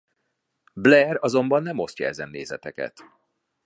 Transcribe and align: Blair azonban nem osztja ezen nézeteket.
Blair 0.75 1.17
azonban 1.21 1.63
nem 1.63 1.79
osztja 1.79 2.07
ezen 2.07 2.29
nézeteket. 2.29 3.01